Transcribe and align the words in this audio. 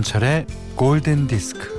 김현철의 0.00 0.46
골든 0.76 1.26
디스크. 1.26 1.78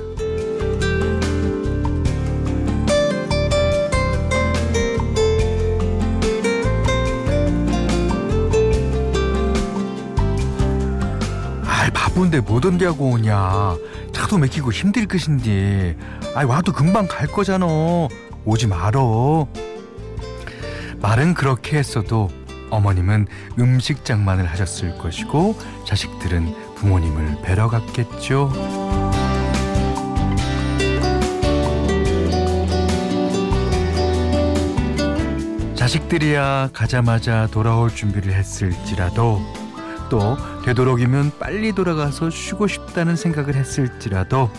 아이 11.64 11.90
바쁜데 11.90 12.40
못 12.40 12.64
언제하고 12.64 13.10
오냐. 13.10 13.76
차도 14.12 14.38
막히고 14.38 14.72
힘들 14.72 15.06
것인데. 15.06 15.96
아이 16.34 16.44
와도 16.44 16.72
금방 16.72 17.08
갈 17.08 17.26
거잖아. 17.26 17.66
오지 18.44 18.68
말어. 18.68 19.48
말은 21.00 21.34
그렇게 21.34 21.78
했어도 21.78 22.30
어머님은 22.70 23.26
음식 23.58 24.04
장만을 24.04 24.46
하셨을 24.46 24.96
것이고 24.98 25.58
자식들은 25.86 26.61
부모님을 26.82 27.42
뵈러 27.42 27.68
갔겠죠. 27.68 28.50
자식들이야 35.76 36.70
가자마자 36.72 37.46
돌아올 37.52 37.90
준비를 37.90 38.32
했을지라도 38.32 39.40
또 40.10 40.36
되도록이면 40.64 41.32
빨리 41.38 41.72
돌아가서 41.72 42.30
쉬고 42.30 42.66
싶다는 42.66 43.14
생각을 43.14 43.54
했을지라도 43.54 44.50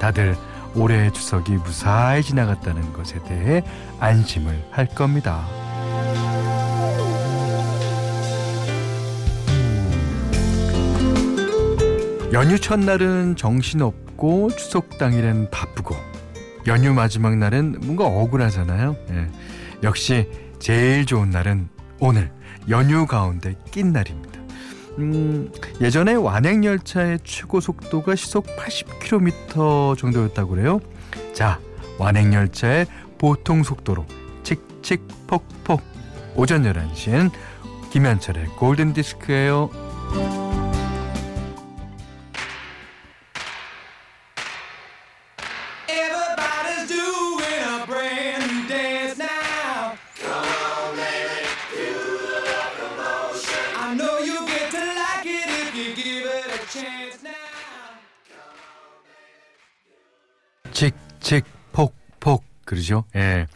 다들 0.00 0.36
올해의 0.74 1.12
추석이 1.12 1.52
무사히 1.52 2.22
지나갔다는 2.22 2.92
것에 2.94 3.22
대해 3.24 3.62
안심을 4.00 4.68
할 4.70 4.86
겁니다. 4.86 5.65
연휴 12.32 12.58
첫날은 12.58 13.36
정신없고 13.36 14.50
추석 14.56 14.98
당일엔 14.98 15.48
바쁘고 15.50 15.94
연휴 16.66 16.92
마지막 16.92 17.36
날은 17.36 17.76
뭔가 17.82 18.04
억울하잖아요. 18.04 18.96
예. 19.10 19.28
역시 19.84 20.28
제일 20.58 21.06
좋은 21.06 21.30
날은 21.30 21.68
오늘 22.00 22.32
연휴 22.68 23.06
가운데 23.06 23.54
낀 23.70 23.92
날입니다. 23.92 24.40
음, 24.98 25.52
예전에 25.80 26.14
완행열차의 26.14 27.20
최고 27.22 27.60
속도가 27.60 28.16
시속 28.16 28.46
80km 28.56 29.96
정도였다고 29.96 30.50
그래요. 30.50 30.80
자, 31.32 31.60
완행열차의 31.98 32.86
보통 33.18 33.62
속도로 33.62 34.04
칙칙 34.42 35.06
폭폭 35.26 35.80
오전 36.34 36.64
11시엔 36.64 37.30
김현철의 37.90 38.46
골든디스크예요. 38.56 40.65
칙칙폭폭 60.76 62.44
그러죠? 62.66 63.04
예. 63.14 63.46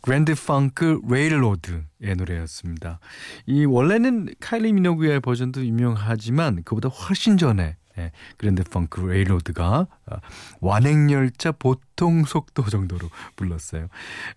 그랜드 0.00 0.34
펑크 0.34 1.02
레일로드의 1.06 2.14
노래였습니다. 2.16 2.98
이 3.44 3.66
원래는 3.66 4.34
카일리 4.40 4.72
미노그의 4.72 5.20
버전도 5.20 5.66
유명하지만 5.66 6.62
그보다 6.64 6.88
훨씬 6.88 7.36
전에 7.36 7.76
예, 7.98 8.12
그랜드 8.38 8.62
펑크 8.62 9.00
레일로드가 9.02 9.86
어, 10.06 10.16
완행열차 10.60 11.52
보통 11.52 12.24
속도 12.24 12.64
정도로 12.64 13.10
불렀어요. 13.36 13.88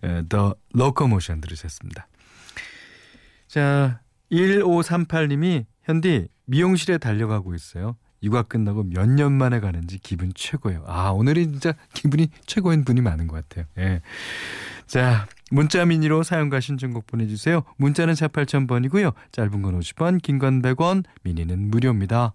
예, 0.04 0.22
The 0.28 0.52
Locomotion 0.74 1.40
들으셨습니다. 1.40 2.06
자, 3.46 4.00
1538님이 4.30 5.64
현디 5.84 6.28
미용실에 6.44 6.98
달려가고 6.98 7.54
있어요. 7.54 7.96
육아 8.22 8.42
끝나고 8.42 8.84
몇 8.84 9.06
년 9.08 9.32
만에 9.32 9.60
가는지 9.60 9.98
기분 9.98 10.32
최고예요. 10.34 10.84
아, 10.86 11.10
오늘이 11.10 11.46
진짜 11.46 11.72
기분이 11.94 12.28
최고인 12.46 12.84
분이 12.84 13.00
많은 13.00 13.26
것 13.26 13.36
같아요. 13.48 13.66
예. 13.78 14.02
자, 14.86 15.26
문자 15.50 15.84
미니로 15.84 16.22
사용과 16.22 16.60
신청곡 16.60 17.06
보내주세요. 17.06 17.62
문자는 17.76 18.14
4 18.14 18.28
8000번이고요. 18.28 19.14
짧은 19.32 19.62
건 19.62 19.78
50원, 19.80 20.20
긴 20.22 20.38
건 20.38 20.62
100원, 20.62 21.04
미니는 21.22 21.70
무료입니다. 21.70 22.34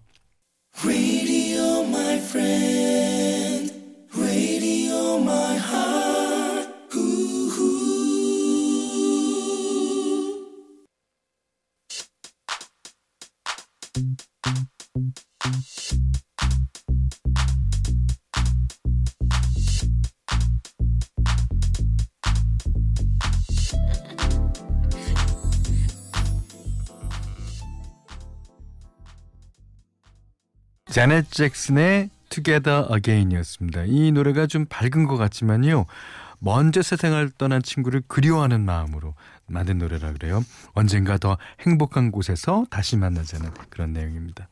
자넷 30.96 31.30
잭슨의 31.30 32.08
Together 32.30 32.88
Again이었습니다. 32.90 33.84
이 33.84 34.12
노래가 34.12 34.46
좀 34.46 34.64
밝은 34.64 35.06
것 35.06 35.18
같지만요. 35.18 35.84
먼저 36.38 36.80
세상을 36.80 37.32
떠난 37.36 37.62
친구를 37.62 38.02
그리워하는 38.08 38.64
마음으로 38.64 39.12
만든 39.46 39.76
노래라 39.76 40.14
그래요. 40.14 40.42
언젠가 40.72 41.18
더 41.18 41.36
행복한 41.60 42.10
곳에서 42.10 42.64
다시 42.70 42.96
만나자는 42.96 43.50
그런 43.68 43.92
내용입니다. 43.92 44.48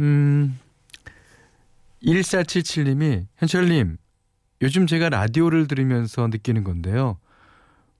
음, 0.00 0.58
1477님이 2.02 3.26
현철님, 3.36 3.98
요즘 4.62 4.86
제가 4.86 5.10
라디오를 5.10 5.68
들으면서 5.68 6.28
느끼는 6.28 6.64
건데요. 6.64 7.18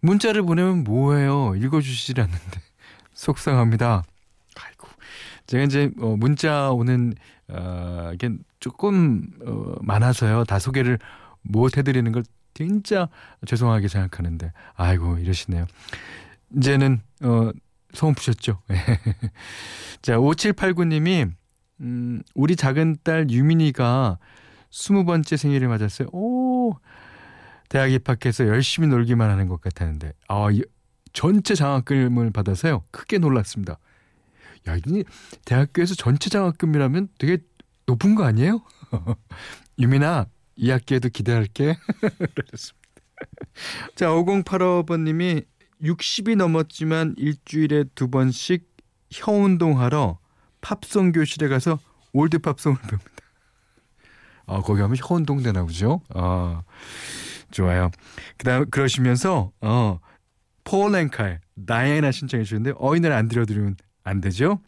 문자를 0.00 0.40
보내면 0.40 0.84
뭐해요? 0.84 1.54
읽어주시질 1.56 2.18
않는데 2.18 2.60
속상합니다. 3.12 4.04
제가 5.52 5.64
이제 5.64 5.90
어, 6.00 6.16
문자 6.16 6.70
오는 6.70 7.12
어, 7.48 8.10
이게 8.14 8.30
조금 8.58 9.28
어, 9.44 9.74
많아서요. 9.82 10.44
다 10.44 10.58
소개를 10.58 10.98
못 11.42 11.76
해드리는 11.76 12.10
걸 12.10 12.22
진짜 12.54 13.10
죄송하게 13.46 13.88
생각하는데 13.88 14.50
아이고 14.74 15.18
이러시네요. 15.18 15.66
이제는 16.56 17.02
어, 17.22 17.50
소원 17.92 18.14
푸셨죠? 18.14 18.62
자 20.00 20.16
5789님이 20.16 21.30
음, 21.82 22.22
우리 22.34 22.56
작은 22.56 22.96
딸 23.04 23.28
유민이가 23.28 24.16
스무 24.70 25.04
번째 25.04 25.36
생일을 25.36 25.68
맞았어요. 25.68 26.08
오 26.12 26.76
대학 27.68 27.92
입학해서 27.92 28.46
열심히 28.46 28.88
놀기만 28.88 29.28
하는 29.28 29.48
것 29.48 29.60
같았는데 29.60 30.14
아 30.28 30.48
이, 30.50 30.62
전체 31.12 31.54
장학금을 31.54 32.30
받아서요 32.30 32.84
크게 32.90 33.18
놀랐습니다. 33.18 33.78
야, 34.68 34.76
이 34.76 35.04
대학교에서 35.44 35.94
전체 35.94 36.30
장학금이라면 36.30 37.08
되게 37.18 37.38
높은 37.86 38.14
거 38.14 38.24
아니에요? 38.24 38.62
유민아, 39.78 40.26
이 40.56 40.70
학기에도 40.70 41.08
기대할게. 41.08 41.76
자, 43.96 44.08
5085번님이 44.08 45.44
60이 45.82 46.36
넘었지만 46.36 47.14
일주일에 47.16 47.84
두 47.94 48.08
번씩 48.08 48.70
혀 49.10 49.32
운동하러 49.32 50.18
팝송 50.60 51.12
교실에 51.12 51.48
가서 51.48 51.80
old 52.12 52.38
팝송을 52.38 52.78
배웁니다. 52.78 53.10
아, 54.46 54.60
거기 54.60 54.80
하면 54.80 54.96
혀 54.96 55.14
운동 55.14 55.42
되나 55.42 55.64
보죠? 55.64 56.00
아, 56.14 56.62
좋아요. 57.50 57.90
그 58.36 58.44
다음, 58.44 58.70
그러시면서, 58.70 59.52
어, 59.60 59.98
폴 60.64 60.92
랭칼, 60.92 61.40
다이애나 61.66 62.12
신청해 62.12 62.44
주셨는데, 62.44 62.76
어인을 62.78 63.12
안 63.12 63.28
들려드리면 63.28 63.76
안 64.04 64.20
되죠? 64.20 64.60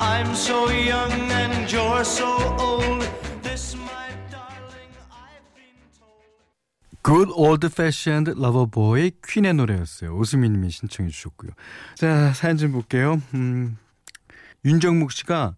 I'm 0.00 0.34
so 0.34 0.68
young 0.70 1.12
and 1.30 1.70
you're 1.72 2.04
so 2.04 2.26
old. 2.58 3.06
This, 3.42 3.74
my 3.76 4.10
darling, 4.30 4.90
I've 5.10 5.46
been 5.54 5.78
told. 5.98 7.02
Good 7.02 7.28
Old 7.34 7.64
Fashioned 7.66 8.28
Lover 8.36 8.66
Boy 8.68 9.12
퀸의 9.26 9.54
노래였어요. 9.54 10.16
오수미님이 10.16 10.70
신청해 10.70 11.10
주셨고요. 11.10 11.50
자 11.96 12.32
사연 12.32 12.56
좀 12.56 12.72
볼게요. 12.72 13.20
음, 13.34 13.76
윤정묵 14.64 15.10
씨가 15.10 15.56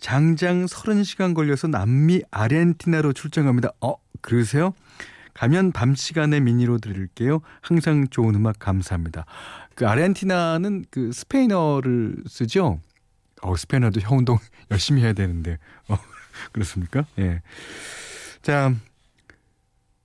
장장 0.00 0.66
30시간 0.66 1.34
걸려서 1.34 1.68
남미 1.68 2.22
아르헨티나로 2.32 3.12
출장합니다. 3.12 3.70
어, 3.80 3.94
그러세요? 4.20 4.74
가면 5.34 5.72
밤 5.72 5.94
시간에 5.94 6.40
미니로 6.40 6.78
들을게요. 6.78 7.40
항상 7.60 8.08
좋은 8.08 8.34
음악 8.34 8.58
감사합니다. 8.58 9.24
그 9.76 9.86
아르헨티나는 9.86 10.86
그 10.90 11.12
스페인어를 11.12 12.16
쓰죠. 12.26 12.80
어, 13.42 13.56
스페인어도 13.56 14.00
혀 14.00 14.14
운동 14.14 14.38
열심히 14.72 15.02
해야 15.02 15.12
되는데. 15.12 15.58
어, 15.88 15.96
그렇습니까? 16.50 17.06
예. 17.18 17.42
자, 18.42 18.74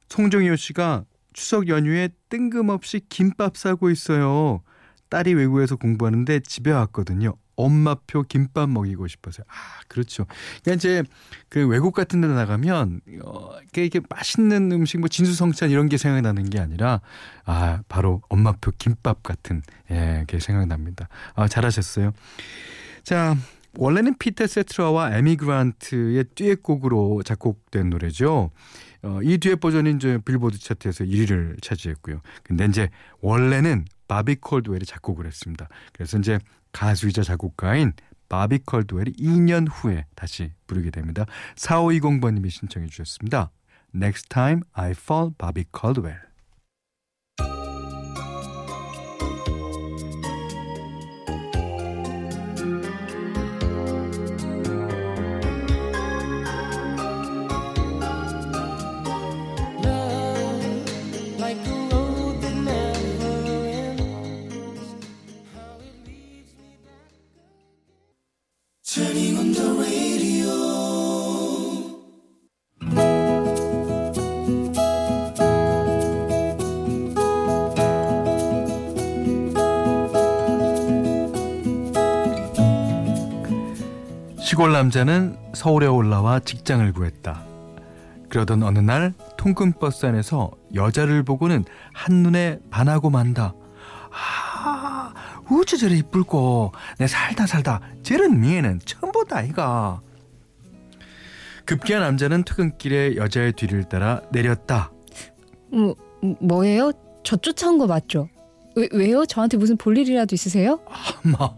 송정효 0.10 0.56
씨가 0.56 1.06
추석 1.34 1.68
연휴에 1.68 2.10
뜬금없이 2.30 3.02
김밥 3.10 3.58
싸고 3.58 3.90
있어요. 3.90 4.62
딸이 5.10 5.34
외국에서 5.34 5.76
공부하는데 5.76 6.42
집에 6.42 6.72
왔거든요. 6.72 7.34
엄마표 7.58 8.24
김밥 8.24 8.70
먹이고 8.70 9.08
싶어서요. 9.08 9.44
아, 9.50 9.82
그렇죠. 9.90 10.26
그러니까 10.64 10.74
이제 10.74 11.04
그 11.50 11.68
외국 11.68 11.94
같은 11.94 12.22
데 12.22 12.28
나가면 12.28 13.02
어, 13.26 13.52
이게, 13.76 14.00
맛있는 14.10 14.72
음식 14.72 15.00
뭐 15.00 15.10
진수성찬 15.10 15.70
이런 15.70 15.90
게 15.90 15.98
생각나는 15.98 16.50
게 16.50 16.60
아니라 16.60 17.02
아, 17.46 17.82
바로 17.90 18.22
엄마표 18.30 18.72
김밥 18.78 19.24
같은 19.24 19.62
예, 19.92 20.24
게 20.28 20.40
생각납니다. 20.40 21.10
아, 21.36 21.48
잘하셨어요. 21.48 22.14
자, 23.04 23.36
원래는 23.78 24.18
피터 24.18 24.48
세트라와 24.48 25.18
에미 25.18 25.36
그란트의 25.36 26.26
듀엣곡으로 26.36 27.24
작곡된 27.24 27.90
노래죠. 27.90 28.52
어, 29.04 29.20
이 29.24 29.38
듀엣 29.38 29.60
버전이 29.60 29.92
이제 29.92 30.20
빌보드 30.26 30.60
차트에서 30.60 31.04
1위를 31.06 31.62
차지했고요. 31.62 32.22
근데 32.44 32.66
이제 32.66 32.90
원래는 33.22 33.86
바비 34.08 34.36
콜드웰이 34.36 34.86
작곡을 34.86 35.26
했습니다. 35.26 35.68
그래서 35.94 36.18
이제 36.18 36.40
가수이자 36.78 37.24
작곡가인 37.24 37.94
바비 38.30 38.60
콜드웰이 38.60 39.14
2년 39.14 39.68
후에 39.68 40.06
다시 40.16 40.52
부르게 40.68 40.92
됩니다. 40.92 41.26
4520번님이 41.56 42.52
신청해 42.52 42.88
주셨습니다. 42.88 43.50
Next 43.96 44.30
time 44.30 44.62
I 44.74 44.92
fall, 44.92 45.32
바비 45.40 45.66
콜드웰. 45.72 46.27
시골 84.40 84.72
남자는 84.72 85.38
서울에 85.54 85.86
올라와 85.86 86.40
직장을 86.40 86.94
구했다. 86.94 87.44
그러던 88.30 88.64
어느 88.64 88.80
날 88.80 89.14
통근버스 89.36 90.06
안에서 90.06 90.52
여자를 90.74 91.24
보고는 91.24 91.66
한눈에 91.94 92.60
반하고 92.72 93.10
만다. 93.10 93.54
아, 94.88 95.14
우째 95.50 95.76
저래 95.76 95.96
이쁠고 95.98 96.72
내 96.98 97.08
살다 97.08 97.46
살다 97.46 97.82
저런 98.04 98.40
미애는 98.40 98.80
처음 98.86 99.12
본다 99.12 99.38
아이가. 99.38 100.02
급기야 101.66 102.00
남자는 102.00 102.44
퇴근길에 102.46 103.18
여자의 103.18 103.52
뒤를 103.52 103.84
따라 103.84 104.22
내렸다. 104.32 104.92
뭐, 105.70 105.96
뭐예요? 106.40 106.94
저 107.24 107.36
쫓아온 107.36 107.78
거 107.78 107.88
맞죠? 107.88 108.30
왜, 108.78 108.88
왜요? 108.94 109.26
저한테 109.26 109.58
무슨 109.58 109.76
볼 109.76 109.98
일이라도 109.98 110.34
있으세요? 110.34 110.80
마, 111.24 111.50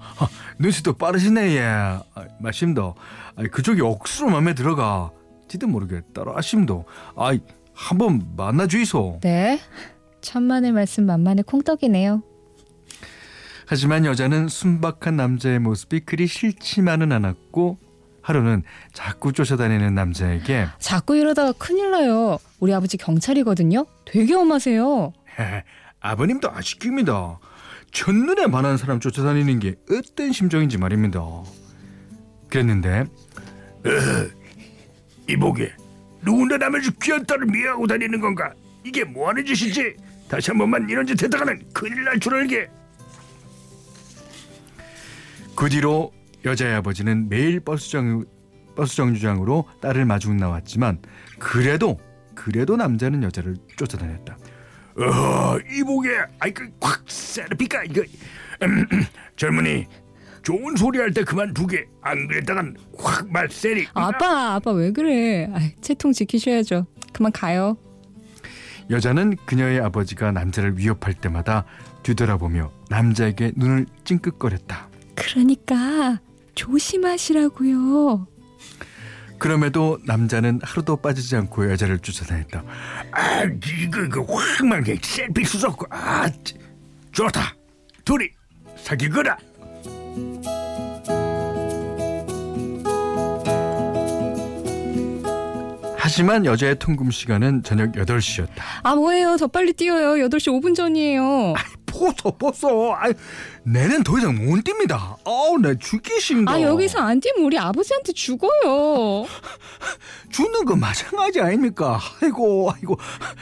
눈치도 0.58 0.94
빠르시네 0.94 1.56
얘. 1.58 1.62
아, 1.62 2.02
마심도. 2.40 2.96
아, 3.36 3.44
그쪽이 3.52 3.82
억수로 3.82 4.32
맘에 4.32 4.56
들어가. 4.56 5.12
지도 5.48 5.68
모르게 5.68 6.02
따라 6.14 6.34
아심도. 6.36 6.86
아이 7.16 7.40
한번 7.74 8.26
만나 8.36 8.66
주이소. 8.66 9.20
네. 9.22 9.60
천만의 10.22 10.72
말씀 10.72 11.06
만만의 11.06 11.44
콩떡이네요. 11.44 12.24
하지만 13.72 14.04
여자는 14.04 14.48
순박한 14.48 15.16
남자의 15.16 15.60
모습이 15.60 16.00
그리 16.00 16.26
싫지만은 16.26 17.12
않았고 17.12 17.78
하루는 18.24 18.64
자꾸 18.94 19.32
쫓아다니는 19.32 19.94
남자에게 19.94 20.66
자꾸 20.80 21.16
이러다가 21.16 21.52
큰일 21.52 21.92
나요. 21.92 22.40
우리 22.60 22.74
아버지 22.74 22.98
경찰이거든요. 22.98 23.86
되게 24.06 24.34
엄하세요. 24.34 25.14
아버님도 26.00 26.52
아시킵니다. 26.52 27.38
첫눈에 27.92 28.48
반한 28.48 28.78
사람 28.78 29.00
쫓아다니는 29.00 29.60
게 29.60 29.76
어떤 29.92 30.32
심정인지 30.32 30.80
말입니다. 30.80 31.22
그랬는데 32.50 33.06
이보게 35.30 35.72
누군데 36.24 36.58
남의 36.58 36.82
집 36.82 37.00
귀한 37.04 37.24
딸을 37.24 37.46
미워하고 37.46 37.86
다니는 37.86 38.20
건가 38.20 38.52
이게 38.84 39.04
뭐하는 39.04 39.46
짓이지 39.46 39.96
다시 40.28 40.50
한 40.50 40.58
번만 40.58 40.90
이런 40.90 41.06
짓 41.06 41.22
했다가는 41.22 41.62
큰일 41.72 42.04
날 42.04 42.20
줄 42.20 42.34
알게 42.34 42.68
그 45.60 45.68
뒤로 45.68 46.14
여자의 46.46 46.76
아버지는 46.76 47.28
매일 47.28 47.60
버스정 47.60 48.24
버스 48.78 48.96
정류장으로 48.96 49.66
딸을 49.82 50.06
마중 50.06 50.38
나왔지만 50.38 51.00
그래도 51.38 52.00
그래도 52.34 52.78
남자는 52.78 53.24
여자를 53.24 53.58
쫓아다녔다. 53.76 54.38
어 54.96 55.58
이보게 55.70 56.12
아이 56.40 56.54
그콱 56.54 57.04
세르피까 57.08 57.84
이거 57.84 58.02
음, 58.64 58.86
음, 58.94 59.04
젊은이 59.36 59.86
좋은 60.44 60.78
소리 60.78 60.98
할 61.00 61.12
때 61.14 61.26
그만 61.26 61.54
두게 61.54 61.88
안 62.02 62.30
그랬다간 62.30 62.78
확 62.98 63.30
말세리 63.30 63.88
아빠, 63.94 64.54
아빠 64.54 64.72
왜 64.72 64.94
그래? 64.94 65.50
아, 65.54 65.60
채통 65.82 66.14
지키셔야죠. 66.14 66.88
그만 67.12 67.34
가요. 67.34 67.76
여자는 68.90 69.36
그녀의 69.46 69.82
아버지가 69.82 70.32
남자를 70.32 70.78
위협할 70.78 71.16
때마다 71.16 71.66
뒤돌아보며 72.04 72.72
남자에게 72.90 73.52
눈을 73.58 73.88
찡긋거렸다. 74.06 74.89
그러니까 75.20 76.20
조심하시라고요. 76.56 78.28
그럼에도 79.38 79.98
남자는 80.06 80.60
하루도 80.64 80.98
빠지지 80.98 81.36
않고 81.38 81.72
여자를 81.72 82.00
쫓아다녔다. 82.00 82.64
아 83.12 83.44
이거 83.44 84.02
이거 84.04 84.22
확 84.36 84.66
말게 84.66 84.98
셀피 85.02 85.46
수석 85.46 85.86
아 85.94 86.30
찌- 86.44 86.56
좋다 87.14 87.56
둘이 88.04 88.28
사귈 88.76 89.10
거다 89.10 89.38
하지만 95.98 96.46
여자의 96.46 96.78
통금 96.80 97.12
시간은 97.12 97.64
저녁 97.64 97.92
8시였다. 97.92 98.50
아, 98.84 98.96
뭐예요? 98.96 99.38
더 99.38 99.48
빨리 99.48 99.74
뛰어요. 99.74 100.16
8시 100.28 100.48
5분 100.60 100.74
전이에요. 100.76 101.54
보소 102.00 102.32
보소. 102.38 102.94
아, 102.96 103.12
내는 103.64 104.04
더 104.04 104.18
이상 104.18 104.36
못 104.36 104.64
뜁니다. 104.64 105.18
아우 105.26 105.58
나 105.60 105.74
죽기 105.74 106.20
싫다. 106.22 106.52
아, 106.52 106.62
여기서 106.62 107.00
안 107.00 107.20
뛰면 107.20 107.46
우리 107.46 107.58
아버지한테 107.58 108.14
죽어요. 108.14 109.26
죽는 110.32 110.66
거 110.66 110.76
마찬가지 110.76 111.42
아닙니까? 111.42 112.00
아이고 112.22 112.72
아이고 112.72 112.98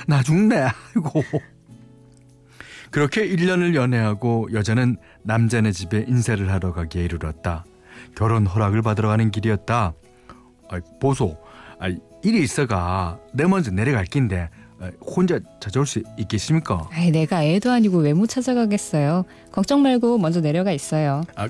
나 0.07 0.23
죽네. 0.23 0.55
아이고. 0.95 1.23
그렇게 2.89 3.27
1년을 3.27 3.75
연애하고 3.75 4.47
여자는 4.53 4.97
남자네 5.23 5.71
집에 5.71 6.05
인사를 6.07 6.49
하러 6.51 6.73
가기에 6.73 7.03
이르렀다. 7.03 7.65
결혼 8.15 8.47
허락을 8.47 8.81
받으러 8.81 9.09
가는 9.09 9.29
길이었다. 9.29 9.93
아, 10.69 10.79
보소. 10.99 11.37
아, 11.79 11.89
일이 12.23 12.41
있어가 12.41 13.19
내 13.33 13.45
먼저 13.45 13.69
내려갈 13.71 14.05
낀데 14.05 14.49
아, 14.51 14.66
혼자 15.01 15.39
찾아올 15.59 15.85
수 15.87 16.03
있겠습니까? 16.17 16.87
아이, 16.91 17.09
내가 17.11 17.43
애도 17.43 17.71
아니고 17.71 17.97
왜 17.99 18.13
못 18.13 18.27
찾아가겠어요. 18.27 19.25
걱정 19.51 19.81
말고 19.81 20.17
먼저 20.17 20.39
내려가 20.41 20.71
있어요. 20.71 21.23
아, 21.35 21.47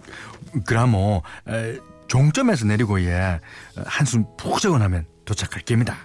그라모 0.65 1.22
에, 1.48 1.77
종점에서 2.07 2.65
내리고 2.65 3.01
예 3.01 3.39
한숨 3.86 4.25
푹 4.38 4.60
나면 4.77 5.05
도착할 5.25 5.62
겁니다. 5.63 5.98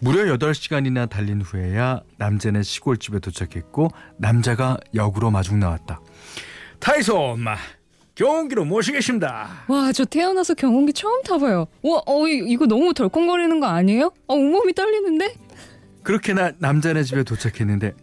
무려 0.00 0.36
8시간이나 0.36 1.08
달린 1.08 1.40
후에야 1.40 2.02
남자네 2.18 2.62
시골집에 2.62 3.20
도착했고 3.20 3.90
남자가 4.18 4.76
역으로 4.94 5.30
마중 5.30 5.60
나왔다. 5.60 6.00
타이소 6.80 7.16
엄마 7.16 7.56
경운기로 8.14 8.64
모시겠습니다 8.64 9.48
와, 9.68 9.92
저 9.92 10.04
태어나서 10.04 10.54
경운기 10.54 10.92
처음 10.92 11.22
타봐요. 11.24 11.66
와, 11.82 12.02
어, 12.06 12.28
이- 12.28 12.44
이거 12.48 12.66
너무 12.66 12.94
덜컹거리는 12.94 13.58
거 13.60 13.66
아니에요? 13.66 14.12
어, 14.28 14.34
온몸이 14.34 14.72
떨리는데? 14.74 15.34
그렇게 16.02 16.32
나 16.34 16.52
남자네 16.58 17.02
집에 17.02 17.22
도착했는데 17.24 17.94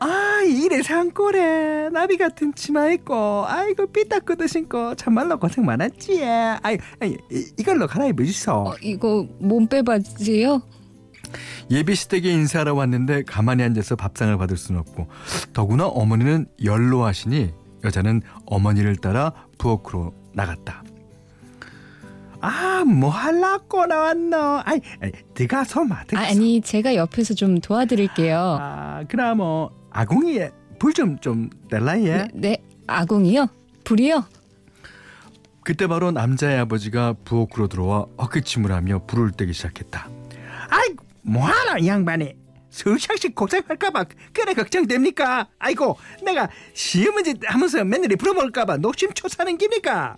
아 0.00 0.42
이래 0.46 0.82
산꼬래 0.82 1.90
나비 1.90 2.16
같은 2.16 2.54
치마 2.54 2.88
입고 2.90 3.44
아이고 3.46 3.86
삐딱구도 3.86 4.46
신고 4.46 4.94
참말로 4.94 5.38
고생 5.38 5.64
많았지 5.64 6.24
아이, 6.24 6.78
아이 7.00 7.16
이- 7.30 7.46
이걸로 7.58 7.86
갈아입으시소 7.86 8.50
어, 8.52 8.74
이거 8.82 9.26
몸빼 9.40 9.82
바지요? 9.82 10.62
예비 11.70 11.94
시댁에 11.94 12.30
인사하러 12.30 12.74
왔는데 12.74 13.22
가만히 13.24 13.62
앉아서 13.62 13.94
밥상을 13.96 14.36
받을 14.38 14.56
수는 14.56 14.80
없고 14.80 15.06
더구나 15.52 15.86
어머니는 15.86 16.46
연로하시니 16.64 17.52
여자는 17.84 18.22
어머니를 18.46 18.96
따라 18.96 19.32
부엌으로 19.58 20.14
나갔다. 20.32 20.82
아, 22.40 22.84
뭐 22.84 23.08
할라고 23.08 23.86
나왔노? 23.86 24.36
아이, 24.64 24.80
들어가서 25.32 25.84
마, 25.84 25.96
아. 25.96 26.04
아니 26.18 26.60
제가 26.60 26.94
옆에서 26.94 27.32
좀 27.32 27.58
도와드릴게요. 27.58 28.58
아, 28.60 29.04
그럼 29.08 29.38
뭐 29.38 29.70
아궁이에 29.90 30.50
불 30.78 30.92
좀좀 30.92 31.48
낼라 31.70 31.98
예. 32.00 32.04
네, 32.04 32.28
네, 32.34 32.56
아궁이요? 32.86 33.46
불이요? 33.84 34.24
그때 35.62 35.86
바로 35.86 36.10
남자의 36.10 36.58
아버지가 36.58 37.14
부엌으로 37.24 37.68
들어와 37.68 38.04
헛기침을 38.18 38.70
하며 38.72 39.00
불을 39.06 39.30
떼기 39.32 39.54
시작했다. 39.54 40.10
아이, 40.68 40.94
뭐하나 41.22 41.78
이 41.78 41.88
양반이 41.88 42.34
서울시학식 42.74 43.36
고생할까봐 43.36 44.04
그래 44.32 44.52
걱정됩니까? 44.52 45.46
아이고 45.60 45.96
내가 46.24 46.48
시험 46.72 47.14
문제 47.14 47.32
하면서 47.44 47.84
며느리 47.84 48.16
불어먹을까봐 48.16 48.78
녹심초사는 48.78 49.56
깁니까? 49.58 50.16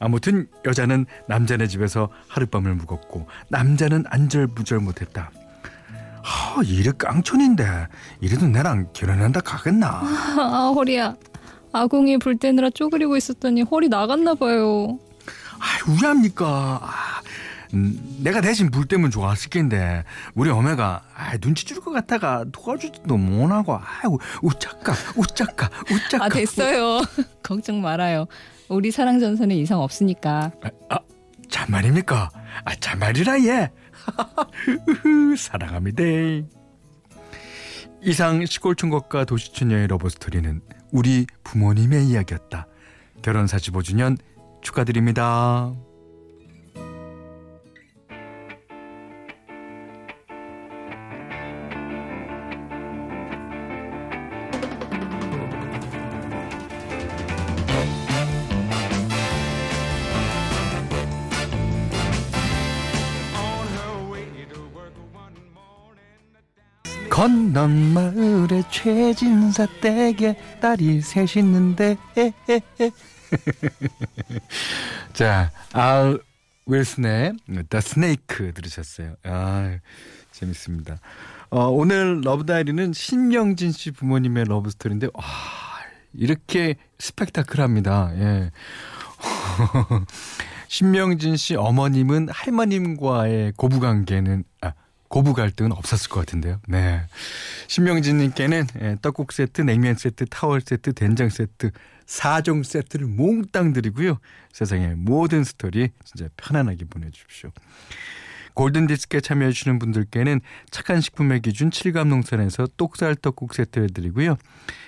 아무튼 0.00 0.48
여자는 0.64 1.06
남자네 1.28 1.68
집에서 1.68 2.08
하룻밤을 2.28 2.74
묵었고 2.74 3.28
남자는 3.50 4.04
안절부절 4.08 4.80
못했다. 4.80 5.30
하, 6.22 6.62
이래 6.64 6.90
깡촌인데 6.96 7.86
이래도 8.20 8.46
나랑 8.46 8.92
결혼한다 8.92 9.40
가겠나? 9.40 9.88
아 10.02 10.72
허리야. 10.74 11.16
아궁이 11.72 12.18
불 12.18 12.36
떼느라 12.36 12.70
쪼그리고 12.70 13.16
있었더니 13.16 13.62
허리 13.62 13.88
나갔나 13.88 14.34
봐요. 14.34 14.98
아, 15.60 15.90
우리합니까? 15.90 16.80
음, 17.74 18.18
내가 18.22 18.40
대신 18.40 18.70
불 18.70 18.86
때면 18.86 19.10
좋았을 19.10 19.50
텐데 19.50 20.04
우리 20.34 20.50
어메가 20.50 21.02
아, 21.14 21.36
눈치 21.38 21.64
줄 21.64 21.78
것 21.78 21.92
같다가 21.92 22.44
도와주지도 22.52 23.16
못하고 23.16 23.78
아이고 23.78 24.18
우짜까 24.42 24.92
우짜까 25.16 25.70
우짜까 25.90 26.24
아 26.24 26.28
됐어요. 26.28 27.00
걱정 27.42 27.80
말아요. 27.80 28.26
우리 28.68 28.90
사랑 28.90 29.18
전선에 29.20 29.54
이상 29.56 29.80
없으니까. 29.80 30.50
아, 30.62 30.68
아, 30.90 30.98
참말입니까? 31.48 32.30
아 32.64 32.74
참말이라 32.76 33.40
예 33.44 33.70
사랑합니다 35.36 36.02
이상 38.02 38.44
시골총각과 38.44 39.24
도시처녀의 39.24 39.86
러브스토리는 39.88 40.60
우리 40.92 41.26
부모님의 41.44 42.06
이야기였다 42.06 42.66
결혼 43.22 43.46
45주년 43.46 44.16
축하드립니다 44.62 45.72
건넌 67.18 67.94
마을에 67.94 68.62
최진사 68.70 69.66
댁에 69.80 70.36
딸이 70.60 71.00
셋 71.00 71.36
있는데 71.38 71.96
자, 75.14 75.50
알 75.72 76.20
윌슨의 76.66 77.32
The 77.48 77.78
Snake 77.78 78.52
들으셨어요. 78.52 79.16
아, 79.24 79.78
재밌습니다. 80.30 81.00
어, 81.50 81.66
오늘 81.66 82.20
love 82.22 82.46
diary는 82.46 82.92
신명진 82.92 83.72
씨 83.72 83.90
부모님의 83.90 84.44
love 84.44 84.70
story인데 84.70 85.08
와, 85.12 85.24
이렇게 86.14 86.76
스펙타클합니다. 87.00 88.12
예. 88.14 88.52
신명진 90.68 91.36
씨 91.36 91.56
어머님은 91.56 92.28
할머님과의 92.30 93.54
고부 93.56 93.80
관계는 93.80 94.44
아, 94.60 94.72
고부 95.08 95.32
갈등은 95.32 95.72
없었을 95.72 96.10
것 96.10 96.20
같은데요. 96.20 96.60
네. 96.68 97.02
신명진님께는 97.66 98.66
예, 98.80 98.96
떡국 99.02 99.32
세트, 99.32 99.62
냉면 99.62 99.96
세트, 99.96 100.26
타월 100.26 100.60
세트, 100.60 100.92
된장 100.92 101.28
세트, 101.30 101.70
4종 102.06 102.64
세트를 102.64 103.06
몽땅 103.06 103.72
드리고요. 103.72 104.18
세상의 104.52 104.94
모든 104.96 105.44
스토리 105.44 105.90
진짜 106.04 106.28
편안하게 106.36 106.86
보내주십시오. 106.86 107.50
골든디스크에 108.54 109.20
참여해주시는 109.20 109.78
분들께는 109.78 110.40
착한 110.70 111.00
식품의 111.00 111.42
기준 111.42 111.70
칠갑농산에서 111.70 112.68
똑살 112.76 113.14
떡국 113.14 113.54
세트를 113.54 113.90
드리고요. 113.90 114.36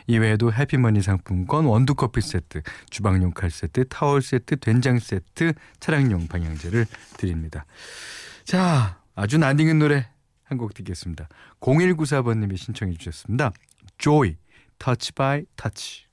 이외에도 0.08 0.52
해피머니 0.52 1.02
상품권, 1.02 1.66
원두커피 1.66 2.20
세트, 2.20 2.62
주방용 2.90 3.30
칼 3.30 3.48
세트, 3.50 3.86
타월 3.88 4.22
세트, 4.22 4.56
된장 4.56 4.98
세트, 4.98 5.52
차량용 5.78 6.26
방향제를 6.26 6.86
드립니다. 7.16 7.64
자, 8.44 8.99
아주 9.20 9.36
낯익은 9.36 9.78
노래 9.78 10.06
한 10.44 10.56
곡 10.56 10.72
듣겠습니다. 10.72 11.28
0194번님이 11.60 12.56
신청해 12.56 12.94
주셨습니다. 12.94 13.52
Joy, 13.98 14.36
Touch 14.78 15.12
by 15.12 15.44
Touch. 15.56 16.06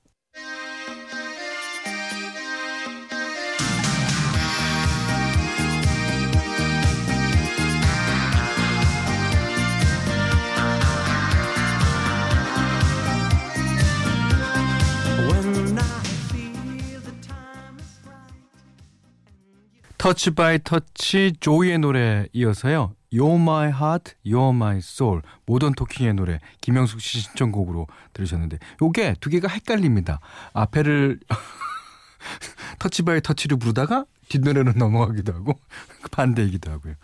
Touch 19.98 20.32
By 20.36 20.60
Touch 20.64 21.34
조이의 21.40 21.80
노래 21.80 22.28
이어서요. 22.32 22.97
You're 23.12 23.40
My 23.40 23.70
Heart, 23.70 24.16
You're 24.26 24.54
My 24.54 24.78
Soul 24.78 25.22
Modern 25.46 25.74
Talking의 25.74 26.14
노래 26.16 26.40
김영숙 26.62 27.02
씨 27.02 27.20
신청곡으로 27.22 27.88
들으셨는데 28.14 28.60
요게 28.82 29.16
두 29.20 29.30
개가 29.30 29.48
헷갈립니다. 29.48 30.20
앞에를 30.54 31.20
Touch 32.80 33.04
By 33.04 33.22
Touch를 33.22 33.58
부르다가 33.58 34.06
뒷노래로 34.30 34.74
넘어가기도 34.78 35.34
하고 35.34 35.60
반대이기도 36.12 36.72
하고요. 36.72 36.96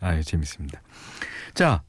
아, 0.00 0.20
재밌습니다. 0.20 0.80
자, 1.54 1.82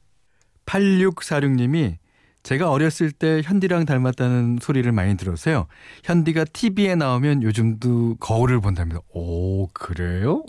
8646님이 0.66 1.96
제가 2.42 2.70
어렸을 2.70 3.10
때 3.10 3.40
현디랑 3.42 3.86
닮았다는 3.86 4.58
소리를 4.60 4.90
많이 4.92 5.16
들었어요. 5.16 5.66
현디가 6.04 6.44
TV에 6.44 6.94
나오면 6.94 7.42
요즘도 7.42 8.16
거울을 8.20 8.60
본답니다. 8.60 9.00
오, 9.14 9.66
그래요? 9.68 10.44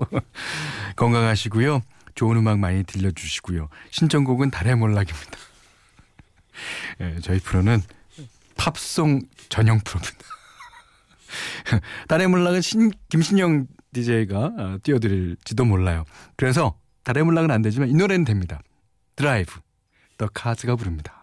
건강하시고요. 0.97 1.81
좋은 2.15 2.37
음악 2.37 2.59
많이 2.59 2.83
들려주시고요. 2.83 3.69
신청곡은 3.91 4.51
달의 4.51 4.75
몰락입니다. 4.75 5.37
예, 7.01 7.19
저희 7.21 7.39
프로는 7.39 7.81
팝송 8.57 9.21
전용 9.49 9.79
프로입니다. 9.79 10.25
달의 12.07 12.27
몰락은 12.27 12.61
신, 12.61 12.91
김신영 13.09 13.67
DJ가 13.93 14.37
어, 14.57 14.77
띄워드릴지도 14.83 15.65
몰라요. 15.65 16.05
그래서 16.35 16.77
달의 17.03 17.23
몰락은 17.23 17.51
안 17.51 17.61
되지만 17.61 17.89
이 17.89 17.93
노래는 17.93 18.25
됩니다. 18.25 18.61
드라이브. 19.15 19.59
더 20.17 20.27
카즈가 20.33 20.75
부릅니다. 20.75 21.14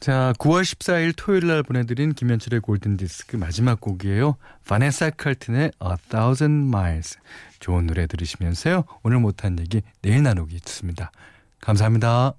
자, 0.00 0.32
9월 0.38 0.62
14일 0.62 1.12
토요일 1.16 1.48
날 1.48 1.64
보내드린 1.64 2.12
김현철의 2.12 2.60
골든디스크 2.60 3.36
마지막 3.36 3.80
곡이에요. 3.80 4.36
바네사 4.66 5.10
칼튼의 5.10 5.72
A 5.82 5.96
Thousand 6.08 6.68
Miles. 6.68 7.18
좋은 7.58 7.86
노래 7.86 8.06
들으시면서요. 8.06 8.84
오늘 9.02 9.18
못한 9.18 9.58
얘기 9.58 9.82
내일 10.00 10.22
나누겠습니다. 10.22 11.10
감사합니다. 11.60 12.34